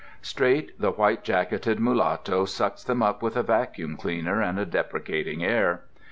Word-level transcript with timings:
Straight 0.23 0.81
the 0.81 0.89
white 0.89 1.23
jacketed 1.23 1.79
mulatto 1.79 2.45
sucks 2.45 2.83
them 2.83 3.03
up 3.03 3.21
with 3.21 3.37
a 3.37 3.43
vacuum 3.43 3.97
cleaner 3.97 4.41
and 4.41 4.57
a 4.57 4.65
deprecating 4.65 5.43
air. 5.43 5.83